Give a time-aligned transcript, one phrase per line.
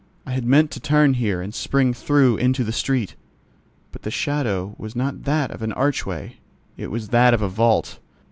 [0.25, 3.15] I had meant to turn here and spring through into the street.
[3.91, 6.37] But the shadow was not that of an archway;
[6.75, 7.99] it was that of a vault.